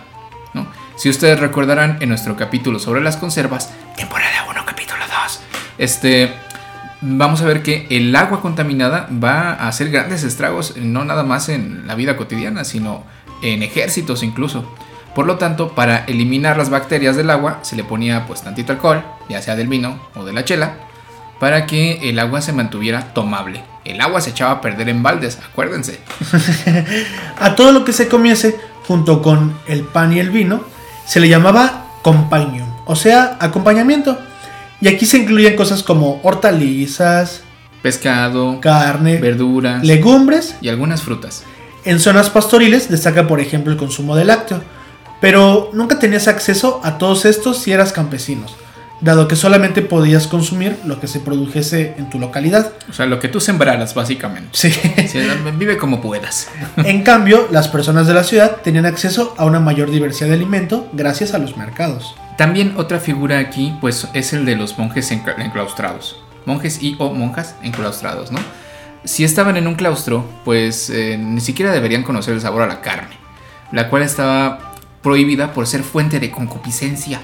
¿no? 0.54 0.68
Si 0.98 1.10
ustedes 1.10 1.40
recordarán 1.40 1.98
en 2.02 2.10
nuestro 2.10 2.36
capítulo 2.36 2.80
sobre 2.80 3.02
las 3.02 3.16
conservas, 3.16 3.72
temporada 3.96 4.46
1, 4.50 4.66
capítulo 4.66 5.00
2, 5.24 5.40
este, 5.78 6.34
vamos 7.02 7.42
a 7.42 7.46
ver 7.46 7.62
que 7.64 7.88
el 7.92 8.16
agua 8.16 8.42
contaminada 8.42 9.08
va 9.24 9.52
a 9.54 9.68
hacer 9.68 9.90
grandes 9.90 10.24
estragos, 10.24 10.76
no 10.78 11.06
nada 11.06 11.24
más 11.24 11.48
en 11.50 11.88
la 11.88 11.96
vida 11.96 12.18
cotidiana, 12.18 12.64
sino 12.66 13.04
en 13.42 13.64
ejércitos 13.64 14.24
incluso. 14.24 14.70
Por 15.16 15.26
lo 15.28 15.38
tanto, 15.38 15.70
para 15.76 16.06
eliminar 16.06 16.58
las 16.58 16.70
bacterias 16.70 17.16
del 17.16 17.30
agua, 17.30 17.60
se 17.62 17.76
le 17.76 17.84
ponía 17.84 18.26
pues 18.26 18.42
tantito 18.42 18.72
alcohol, 18.74 19.04
ya 19.30 19.42
sea 19.42 19.56
del 19.56 19.68
vino 19.68 20.00
o 20.16 20.24
de 20.26 20.34
la 20.34 20.44
chela, 20.44 20.76
para 21.40 21.66
que 21.66 22.10
el 22.10 22.18
agua 22.20 22.42
se 22.42 22.54
mantuviera 22.54 23.14
tomable. 23.14 23.64
El 23.86 24.02
agua 24.02 24.22
se 24.22 24.32
echaba 24.32 24.52
a 24.52 24.62
perder 24.62 24.90
en 24.90 25.04
baldes, 25.04 25.38
acuérdense. 25.52 26.00
A 27.40 27.56
todo 27.56 27.72
lo 27.72 27.84
que 27.86 27.94
se 27.94 28.08
comiese, 28.08 28.58
junto 28.88 29.22
con 29.22 29.54
el 29.68 29.84
pan 29.84 30.14
y 30.14 30.20
el 30.20 30.30
vino, 30.30 30.64
se 31.06 31.20
le 31.20 31.28
llamaba 31.30 31.86
companium, 32.02 32.68
o 32.86 32.96
sea, 32.96 33.38
acompañamiento. 33.40 34.18
Y 34.82 34.88
aquí 34.88 35.06
se 35.06 35.18
incluyen 35.18 35.56
cosas 35.56 35.84
como 35.84 36.20
hortalizas, 36.24 37.42
Pescado, 37.82 38.62
carne, 38.62 39.18
verduras 39.18 39.84
legumbres. 39.84 40.56
y 40.62 40.70
algunas 40.70 41.02
frutas. 41.02 41.44
En 41.84 42.00
zonas 42.00 42.30
pastoriles 42.30 42.90
destaca, 42.90 43.28
por 43.28 43.42
ejemplo, 43.42 43.74
el 43.74 43.78
consumo 43.78 44.16
de 44.16 44.24
lácteo, 44.24 44.62
pero 45.24 45.70
nunca 45.72 46.00
tenías 46.00 46.28
acceso 46.28 46.82
a 46.84 46.98
todos 46.98 47.24
estos 47.24 47.58
si 47.58 47.72
eras 47.72 47.94
campesinos, 47.94 48.58
dado 49.00 49.30
que 49.30 49.38
solamente 49.38 49.82
podías 49.82 50.28
consumir 50.28 50.78
lo 50.84 51.00
que 51.00 51.08
se 51.08 51.22
produjese 51.22 51.94
en 51.98 52.10
tu 52.10 52.20
localidad. 52.20 52.74
O 52.90 52.94
sea, 52.94 53.06
lo 53.06 53.22
que 53.22 53.30
tú 53.30 53.40
sembraras, 53.40 53.96
básicamente. 53.96 54.50
Sí. 54.52 54.70
Sí, 55.08 55.20
vive 55.58 55.78
como 55.78 56.02
puedas. 56.02 56.50
En 56.76 57.04
cambio, 57.04 57.48
las 57.52 57.70
personas 57.70 58.06
de 58.06 58.14
la 58.14 58.26
ciudad 58.26 58.58
tenían 58.66 58.86
acceso 58.86 59.34
a 59.38 59.46
una 59.46 59.62
mayor 59.62 59.92
diversidad 59.92 60.28
de 60.28 60.34
alimento 60.36 60.90
gracias 60.92 61.34
a 61.34 61.38
los 61.38 61.56
mercados. 61.56 62.16
También 62.38 62.74
otra 62.76 63.00
figura 63.00 63.40
aquí, 63.40 63.74
pues, 63.80 64.10
es 64.14 64.34
el 64.34 64.44
de 64.44 64.58
los 64.58 64.78
monjes 64.78 65.10
encla- 65.14 65.40
enclaustrados. 65.42 66.18
Monjes 66.46 66.84
y 66.84 66.98
o 67.00 67.14
monjas 67.14 67.56
enclaustrados, 67.64 68.30
¿no? 68.34 68.40
Si 69.06 69.24
estaban 69.24 69.56
en 69.56 69.68
un 69.68 69.76
claustro, 69.76 70.26
pues 70.44 70.90
eh, 70.90 71.18
ni 71.18 71.40
siquiera 71.40 71.72
deberían 71.72 72.04
conocer 72.04 72.34
el 72.34 72.42
sabor 72.42 72.64
a 72.64 72.68
la 72.68 72.82
carne, 72.82 73.16
la 73.72 73.90
cual 73.90 74.04
estaba 74.04 74.73
prohibida 75.04 75.54
por 75.54 75.68
ser 75.68 75.84
fuente 75.84 76.20
de 76.20 76.32
concupiscencia. 76.32 77.22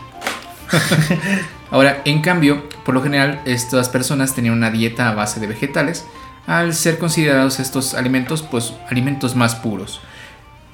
Ahora, 1.72 2.02
en 2.06 2.22
cambio, 2.22 2.70
por 2.84 2.94
lo 2.94 3.02
general, 3.02 3.42
estas 3.46 3.90
personas 3.90 4.36
tenían 4.36 4.54
una 4.54 4.70
dieta 4.70 5.10
a 5.10 5.16
base 5.16 5.40
de 5.40 5.48
vegetales, 5.48 6.06
al 6.46 6.74
ser 6.74 6.98
considerados 6.98 7.60
estos 7.60 7.94
alimentos, 7.94 8.44
pues, 8.44 8.74
alimentos 8.90 9.36
más 9.36 9.56
puros. 9.56 10.02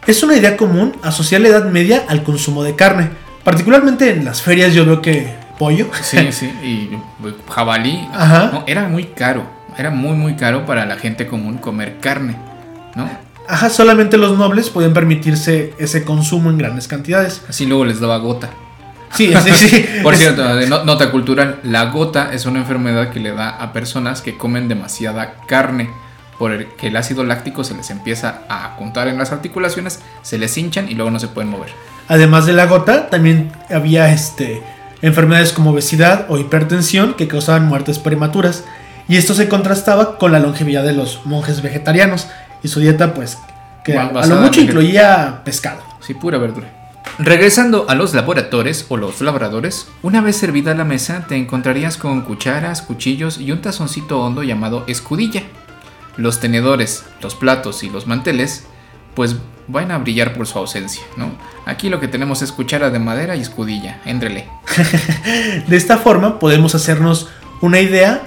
Es 0.08 0.24
una 0.24 0.36
idea 0.36 0.58
común 0.58 0.96
asociar 1.04 1.42
la 1.42 1.50
Edad 1.50 1.70
Media 1.70 2.04
al 2.08 2.24
consumo 2.24 2.64
de 2.64 2.76
carne. 2.76 3.10
Particularmente 3.44 4.12
en 4.12 4.26
las 4.26 4.42
ferias 4.42 4.74
yo 4.74 4.86
veo 4.86 5.02
que 5.02 5.34
pollo. 5.58 5.88
Sí, 6.02 6.18
sí, 6.32 6.46
y 6.64 6.98
pues, 7.22 7.36
jabalí. 7.50 8.08
Ajá. 8.14 8.50
No, 8.54 8.64
era 8.68 8.88
muy 8.88 9.06
caro. 9.06 9.46
Era 9.78 9.90
muy, 9.90 10.16
muy 10.16 10.36
caro 10.36 10.66
para 10.66 10.86
la 10.86 10.96
gente 10.96 11.28
común 11.28 11.58
comer 11.58 12.00
carne. 12.00 12.36
¿No? 12.96 13.10
Ajá, 13.48 13.70
solamente 13.70 14.18
los 14.18 14.38
nobles 14.38 14.70
podían 14.70 14.94
permitirse 14.94 15.74
ese 15.78 16.04
consumo 16.04 16.50
en 16.50 16.58
grandes 16.58 16.88
cantidades. 16.88 17.42
Así 17.48 17.66
luego 17.66 17.86
les 17.86 18.00
daba 18.00 18.18
gota. 18.18 18.50
Sí, 19.14 19.34
sí, 19.44 19.52
sí. 19.70 19.86
Por 20.04 20.16
cierto, 20.16 20.44
nota 20.84 21.12
cultural, 21.12 21.60
la 21.64 21.86
gota 21.86 22.34
es 22.34 22.46
una 22.46 22.60
enfermedad 22.60 23.12
que 23.12 23.20
le 23.20 23.32
da 23.32 23.50
a 23.50 23.72
personas 23.72 24.22
que 24.22 24.38
comen 24.38 24.68
demasiada 24.68 25.36
carne. 25.48 25.90
Por 26.38 26.52
el 26.52 26.68
que 26.68 26.88
el 26.88 26.98
ácido 26.98 27.24
láctico 27.24 27.64
se 27.64 27.76
les 27.76 27.90
empieza 27.90 28.42
a 28.50 28.76
juntar 28.78 29.08
en 29.08 29.18
las 29.18 29.32
articulaciones, 29.32 30.02
se 30.22 30.38
les 30.38 30.58
hinchan 30.58 30.90
y 30.90 30.94
luego 30.94 31.10
no 31.10 31.18
se 31.18 31.30
pueden 31.30 31.50
mover. 31.50 31.70
Además 32.10 32.46
de 32.46 32.52
la 32.52 32.66
gota, 32.66 33.10
también 33.10 33.54
había 33.70 34.12
este, 34.12 34.62
enfermedades 35.02 35.54
como 35.54 35.72
obesidad 35.72 36.26
o 36.28 36.38
hipertensión 36.38 37.14
que 37.14 37.30
causaban 37.30 37.68
muertes 37.68 38.00
prematuras. 38.00 38.66
Y 39.08 39.16
esto 39.16 39.34
se 39.34 39.48
contrastaba 39.48 40.18
con 40.18 40.34
la 40.34 40.40
longevidad 40.40 40.84
de 40.84 40.92
los 40.92 41.26
monjes 41.26 41.62
vegetarianos 41.62 42.28
y 42.66 42.68
su 42.68 42.80
dieta, 42.80 43.14
pues, 43.14 43.38
que 43.84 43.96
a 43.96 44.26
lo 44.26 44.36
mucho 44.38 44.60
incluía 44.60 45.42
pescado. 45.46 45.84
Sí, 46.02 46.16
pura 46.16 46.40
verdura. 46.40 46.68
Regresando 47.20 47.86
a 47.88 47.94
los 47.94 48.16
laboradores 48.16 48.88
o 48.90 48.98
los 48.98 49.22
labradores, 49.22 49.88
una 50.02 50.20
vez 50.20 50.36
servida 50.36 50.74
la 50.74 50.84
mesa 50.84 51.26
te 51.28 51.36
encontrarías 51.36 51.96
con 51.96 52.24
cucharas, 52.24 52.82
cuchillos 52.82 53.38
y 53.38 53.52
un 53.52 53.62
tazoncito 53.62 54.20
hondo 54.20 54.42
llamado 54.42 54.84
escudilla. 54.88 55.44
Los 56.18 56.40
tenedores, 56.40 57.06
los 57.22 57.36
platos 57.36 57.84
y 57.84 57.90
los 57.92 58.08
manteles, 58.08 58.66
pues 59.14 59.36
van 59.68 59.92
a 59.92 60.00
brillar 60.00 60.34
por 60.34 60.48
su 60.48 60.58
ausencia, 60.58 61.04
¿no? 61.18 61.32
Aquí 61.68 61.90
lo 61.90 62.00
que 62.00 62.08
tenemos 62.08 62.42
es 62.42 62.52
cuchara 62.52 62.90
de 62.90 62.98
madera 62.98 63.36
y 63.36 63.42
escudilla, 63.42 64.02
éndrele. 64.06 64.50
De 65.68 65.78
esta 65.78 65.98
forma 65.98 66.40
podemos 66.40 66.74
hacernos 66.74 67.30
una 67.62 67.80
idea 67.80 68.24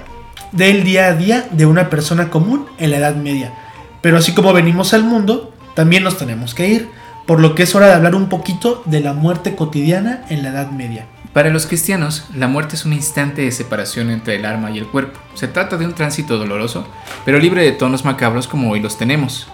del 0.53 0.85
día 0.85 1.07
a 1.07 1.13
día 1.13 1.45
de 1.51 1.65
una 1.65 1.89
persona 1.89 2.29
común 2.29 2.67
en 2.77 2.91
la 2.91 2.97
Edad 2.99 3.15
Media. 3.15 3.53
Pero 4.01 4.17
así 4.17 4.33
como 4.33 4.53
venimos 4.53 4.93
al 4.93 5.03
mundo, 5.03 5.53
también 5.75 6.03
nos 6.03 6.17
tenemos 6.17 6.53
que 6.53 6.67
ir, 6.67 6.89
por 7.25 7.39
lo 7.39 7.53
que 7.55 7.63
es 7.63 7.75
hora 7.75 7.87
de 7.87 7.93
hablar 7.93 8.15
un 8.15 8.29
poquito 8.29 8.81
de 8.85 9.01
la 9.01 9.13
muerte 9.13 9.55
cotidiana 9.55 10.25
en 10.29 10.43
la 10.43 10.49
Edad 10.49 10.71
Media. 10.71 11.05
Para 11.33 11.51
los 11.51 11.67
cristianos, 11.67 12.25
la 12.33 12.47
muerte 12.47 12.75
es 12.75 12.85
un 12.85 12.93
instante 12.93 13.43
de 13.43 13.51
separación 13.51 14.09
entre 14.09 14.35
el 14.35 14.45
alma 14.45 14.71
y 14.71 14.79
el 14.79 14.87
cuerpo. 14.87 15.19
Se 15.35 15.47
trata 15.47 15.77
de 15.77 15.85
un 15.85 15.93
tránsito 15.93 16.39
doloroso, 16.39 16.87
pero 17.23 17.37
libre 17.37 17.63
de 17.63 17.71
tonos 17.71 18.03
macabros 18.03 18.47
como 18.47 18.71
hoy 18.71 18.79
los 18.79 18.97
tenemos. 18.97 19.47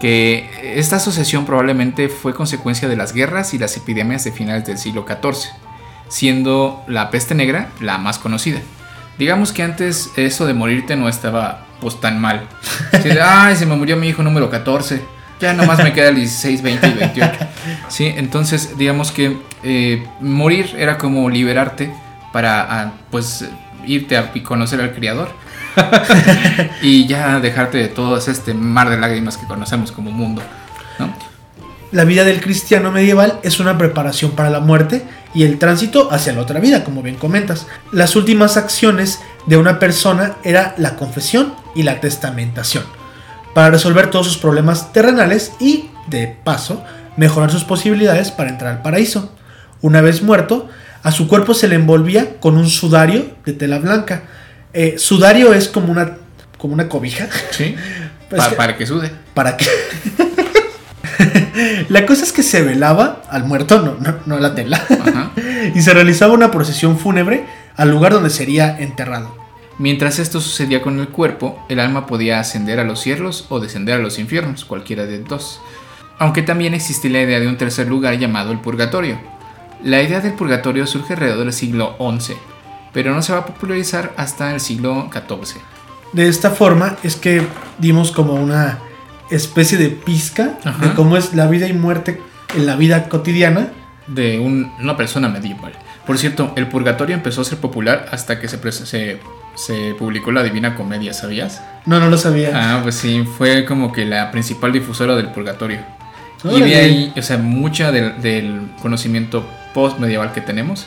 Que 0.00 0.50
esta 0.76 0.96
asociación 0.96 1.46
probablemente 1.46 2.08
fue 2.08 2.34
consecuencia 2.34 2.88
de 2.88 2.96
las 2.96 3.12
guerras 3.12 3.54
y 3.54 3.58
las 3.58 3.76
epidemias 3.76 4.24
de 4.24 4.32
finales 4.32 4.66
del 4.66 4.76
siglo 4.76 5.06
XIV, 5.06 5.52
siendo 6.08 6.82
la 6.88 7.10
peste 7.10 7.36
negra 7.36 7.70
la 7.80 7.96
más 7.98 8.18
conocida. 8.18 8.58
Digamos 9.18 9.52
que 9.52 9.62
antes 9.62 10.10
eso 10.16 10.46
de 10.46 10.54
morirte 10.54 10.96
no 10.96 11.08
estaba 11.08 11.64
pues 11.84 12.00
tan 12.00 12.18
mal. 12.18 12.48
Ay, 13.22 13.56
se 13.56 13.66
me 13.66 13.76
murió 13.76 13.94
mi 13.98 14.08
hijo 14.08 14.22
número 14.22 14.48
14. 14.48 15.02
Ya 15.38 15.52
nomás 15.52 15.84
me 15.84 15.92
queda 15.92 16.08
el 16.08 16.16
16, 16.16 16.62
20 16.62 16.88
y 16.88 16.92
28. 16.94 17.32
Sí, 17.88 18.06
entonces 18.16 18.78
digamos 18.78 19.12
que 19.12 19.36
eh, 19.62 20.02
morir 20.18 20.74
era 20.78 20.96
como 20.96 21.28
liberarte 21.28 21.92
para 22.32 22.62
ah, 22.62 22.92
pues 23.10 23.44
irte 23.86 24.16
a 24.16 24.32
conocer 24.42 24.80
al 24.80 24.94
Creador. 24.94 25.28
y 26.82 27.06
ya 27.06 27.38
dejarte 27.40 27.76
de 27.76 27.88
todo 27.88 28.16
este 28.16 28.54
mar 28.54 28.88
de 28.88 28.96
lágrimas 28.96 29.36
que 29.36 29.46
conocemos 29.46 29.92
como 29.92 30.10
mundo. 30.10 30.40
¿no? 30.98 31.12
La 31.94 32.04
vida 32.04 32.24
del 32.24 32.40
cristiano 32.40 32.90
medieval 32.90 33.38
es 33.44 33.60
una 33.60 33.78
preparación 33.78 34.32
para 34.32 34.50
la 34.50 34.58
muerte 34.58 35.02
y 35.32 35.44
el 35.44 35.58
tránsito 35.60 36.10
hacia 36.12 36.32
la 36.32 36.40
otra 36.40 36.58
vida, 36.58 36.82
como 36.82 37.02
bien 37.02 37.14
comentas. 37.14 37.66
Las 37.92 38.16
últimas 38.16 38.56
acciones 38.56 39.20
de 39.46 39.56
una 39.56 39.78
persona 39.78 40.34
era 40.42 40.74
la 40.76 40.96
confesión 40.96 41.54
y 41.76 41.84
la 41.84 42.00
testamentación, 42.00 42.82
para 43.54 43.70
resolver 43.70 44.10
todos 44.10 44.26
sus 44.26 44.38
problemas 44.38 44.92
terrenales 44.92 45.52
y, 45.60 45.90
de 46.08 46.26
paso, 46.42 46.82
mejorar 47.16 47.52
sus 47.52 47.62
posibilidades 47.62 48.32
para 48.32 48.50
entrar 48.50 48.72
al 48.72 48.82
paraíso. 48.82 49.32
Una 49.80 50.00
vez 50.00 50.20
muerto, 50.20 50.68
a 51.04 51.12
su 51.12 51.28
cuerpo 51.28 51.54
se 51.54 51.68
le 51.68 51.76
envolvía 51.76 52.40
con 52.40 52.56
un 52.56 52.68
sudario 52.68 53.36
de 53.46 53.52
tela 53.52 53.78
blanca. 53.78 54.22
Eh, 54.72 54.96
sudario 54.98 55.54
es 55.54 55.68
como 55.68 55.92
una, 55.92 56.16
como 56.58 56.74
una 56.74 56.88
cobija. 56.88 57.28
Sí. 57.52 57.76
Pues 58.30 58.42
Pa- 58.42 58.48
que- 58.50 58.56
para 58.56 58.76
que 58.78 58.86
sude. 58.86 59.10
¿Para 59.34 59.56
qué? 59.56 59.66
la 61.88 62.06
cosa 62.06 62.24
es 62.24 62.32
que 62.32 62.42
se 62.42 62.62
velaba 62.62 63.22
al 63.30 63.44
muerto, 63.44 63.80
no, 63.80 63.96
no, 64.00 64.18
no 64.26 64.38
la 64.38 64.54
tela, 64.54 64.82
Ajá. 64.88 65.30
y 65.74 65.80
se 65.82 65.94
realizaba 65.94 66.32
una 66.32 66.50
procesión 66.50 66.98
fúnebre 66.98 67.46
al 67.76 67.90
lugar 67.90 68.12
donde 68.12 68.30
sería 68.30 68.78
enterrado. 68.78 69.44
Mientras 69.78 70.20
esto 70.20 70.40
sucedía 70.40 70.82
con 70.82 71.00
el 71.00 71.08
cuerpo, 71.08 71.58
el 71.68 71.80
alma 71.80 72.06
podía 72.06 72.38
ascender 72.38 72.78
a 72.78 72.84
los 72.84 73.00
cielos 73.00 73.46
o 73.48 73.58
descender 73.58 73.96
a 73.96 74.02
los 74.02 74.18
infiernos, 74.18 74.64
cualquiera 74.64 75.04
de 75.04 75.18
dos. 75.18 75.60
Aunque 76.18 76.42
también 76.42 76.74
existe 76.74 77.10
la 77.10 77.22
idea 77.22 77.40
de 77.40 77.48
un 77.48 77.56
tercer 77.56 77.88
lugar 77.88 78.16
llamado 78.18 78.52
el 78.52 78.60
purgatorio. 78.60 79.18
La 79.82 80.00
idea 80.00 80.20
del 80.20 80.34
purgatorio 80.34 80.86
surge 80.86 81.14
alrededor 81.14 81.44
del 81.44 81.52
siglo 81.52 81.96
XI, 81.98 82.34
pero 82.92 83.12
no 83.12 83.20
se 83.22 83.32
va 83.32 83.40
a 83.40 83.46
popularizar 83.46 84.12
hasta 84.16 84.54
el 84.54 84.60
siglo 84.60 85.10
XIV. 85.12 85.60
De 86.12 86.28
esta 86.28 86.50
forma 86.50 86.96
es 87.02 87.16
que 87.16 87.42
dimos 87.78 88.12
como 88.12 88.34
una 88.34 88.78
especie 89.36 89.78
de 89.78 89.88
pizca 89.90 90.58
Ajá. 90.64 90.86
de 90.86 90.94
cómo 90.94 91.16
es 91.16 91.34
la 91.34 91.46
vida 91.46 91.68
y 91.68 91.72
muerte 91.72 92.20
en 92.56 92.66
la 92.66 92.76
vida 92.76 93.08
cotidiana. 93.08 93.68
de 94.06 94.38
un- 94.38 94.70
una 94.80 94.98
persona 94.98 95.30
medieval. 95.30 95.72
Por 96.06 96.18
cierto, 96.18 96.52
el 96.56 96.68
purgatorio 96.68 97.14
empezó 97.16 97.40
a 97.40 97.44
ser 97.44 97.56
popular 97.56 98.04
hasta 98.12 98.38
que 98.38 98.48
se, 98.48 98.58
se 98.72 99.18
se 99.54 99.94
publicó 99.98 100.30
la 100.30 100.42
Divina 100.42 100.74
Comedia, 100.74 101.14
¿sabías? 101.14 101.62
No, 101.86 101.98
no 102.00 102.10
lo 102.10 102.18
sabía. 102.18 102.50
Ah, 102.52 102.80
pues 102.82 102.96
sí, 102.96 103.24
fue 103.38 103.64
como 103.64 103.92
que 103.92 104.04
la 104.04 104.30
principal 104.30 104.72
difusora 104.74 105.16
del 105.16 105.28
purgatorio. 105.30 105.78
Y 106.44 106.60
de 106.60 106.76
ahí, 106.76 107.12
o 107.16 107.22
sea, 107.22 107.38
mucha 107.38 107.90
del, 107.92 108.20
del 108.20 108.60
conocimiento 108.82 109.48
post-medieval 109.72 110.32
que 110.34 110.42
tenemos 110.42 110.86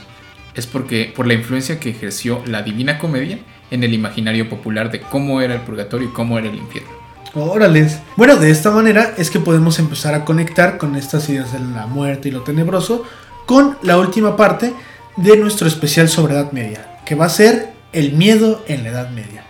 es 0.54 0.68
porque 0.68 1.12
por 1.16 1.26
la 1.26 1.34
influencia 1.34 1.80
que 1.80 1.90
ejerció 1.90 2.44
la 2.46 2.62
Divina 2.62 3.00
Comedia 3.00 3.40
en 3.72 3.84
el 3.84 3.96
imaginario 3.96 4.48
popular 4.48 4.92
de 4.92 5.00
cómo 5.02 5.42
era 5.42 5.56
el 5.56 5.62
purgatorio 5.62 6.10
y 6.10 6.12
cómo 6.12 6.38
era 6.38 6.48
el 6.50 6.56
infierno. 6.56 6.92
Órales. 7.34 8.00
Bueno, 8.16 8.38
de 8.38 8.50
esta 8.50 8.72
manera 8.72 9.14
es 9.18 9.30
que 9.30 9.40
podemos 9.40 9.80
empezar 9.80 10.14
a 10.16 10.26
conectar 10.26 10.78
con 10.78 10.96
estas 10.96 11.30
ideas 11.30 11.54
de 11.54 11.60
la 11.60 11.86
muerte 11.88 12.30
y 12.30 12.32
lo 12.32 12.42
tenebroso 12.42 13.04
con 13.46 13.78
la 13.82 13.98
última 13.98 14.36
parte 14.36 14.74
de 15.18 15.38
nuestro 15.38 15.68
especial 15.68 16.10
sobre 16.10 16.34
Edad 16.34 16.52
Media, 16.52 17.00
que 17.06 17.16
va 17.16 17.26
a 17.26 17.30
ser 17.30 17.74
el 17.94 18.14
miedo 18.14 18.64
en 18.68 18.84
la 18.84 18.90
Edad 18.90 19.10
Media. 19.12 19.46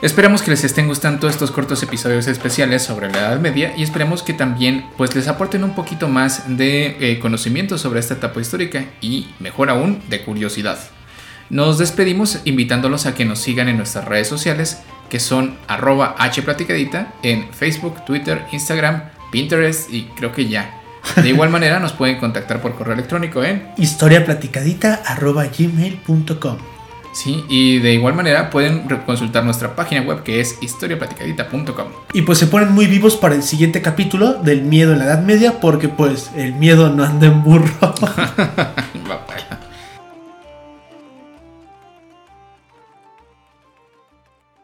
Esperemos 0.00 0.42
que 0.42 0.52
les 0.52 0.62
estén 0.62 0.86
gustando 0.86 1.28
estos 1.28 1.50
cortos 1.50 1.82
episodios 1.82 2.28
especiales 2.28 2.82
sobre 2.82 3.10
la 3.10 3.18
Edad 3.18 3.40
Media 3.40 3.74
y 3.76 3.82
esperemos 3.82 4.22
que 4.22 4.32
también 4.32 4.86
pues 4.96 5.14
les 5.16 5.26
aporten 5.26 5.64
un 5.64 5.74
poquito 5.74 6.08
más 6.08 6.56
de 6.56 6.96
eh, 7.00 7.18
conocimiento 7.18 7.78
sobre 7.78 7.98
esta 7.98 8.14
etapa 8.14 8.40
histórica 8.40 8.84
y 9.00 9.28
mejor 9.40 9.70
aún 9.70 10.00
de 10.08 10.22
curiosidad. 10.22 10.78
Nos 11.50 11.78
despedimos 11.78 12.40
invitándolos 12.44 13.06
a 13.06 13.14
que 13.14 13.24
nos 13.24 13.40
sigan 13.40 13.68
en 13.68 13.78
nuestras 13.78 14.04
redes 14.04 14.28
sociales 14.28 14.82
que 15.08 15.20
son 15.20 15.56
arroba 15.66 16.16
hplaticadita 16.18 17.14
en 17.22 17.48
Facebook, 17.52 18.04
Twitter, 18.04 18.44
Instagram, 18.52 19.04
Pinterest 19.30 19.90
y 19.92 20.04
creo 20.16 20.32
que 20.32 20.48
ya. 20.48 20.74
De 21.16 21.28
igual 21.28 21.50
manera 21.56 21.78
nos 21.80 21.92
pueden 21.92 22.18
contactar 22.18 22.60
por 22.60 22.74
correo 22.74 22.94
electrónico 22.94 23.44
en 23.44 23.68
historiaplaticadita.gmail.com 23.76 26.58
sí 27.18 27.44
y 27.48 27.80
de 27.80 27.94
igual 27.94 28.14
manera 28.14 28.50
pueden 28.50 28.86
consultar 29.04 29.44
nuestra 29.44 29.74
página 29.74 30.02
web 30.02 30.22
que 30.22 30.40
es 30.40 30.58
historiaplaticadita.com. 30.60 31.86
Y 32.12 32.22
pues 32.22 32.38
se 32.38 32.46
ponen 32.46 32.72
muy 32.72 32.86
vivos 32.86 33.16
para 33.16 33.34
el 33.34 33.42
siguiente 33.42 33.82
capítulo 33.82 34.34
del 34.34 34.62
miedo 34.62 34.92
en 34.92 35.00
la 35.00 35.06
Edad 35.06 35.22
Media 35.22 35.60
porque 35.60 35.88
pues 35.88 36.30
el 36.36 36.54
miedo 36.54 36.90
no 36.90 37.04
anda 37.04 37.26
en 37.26 37.42
burro. 37.42 37.68